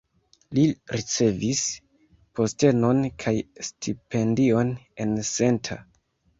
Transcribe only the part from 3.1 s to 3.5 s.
kaj